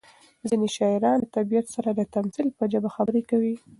[0.49, 3.55] ځینې شاعران له طبیعت سره د تمثیل په ژبه خبرې کوي.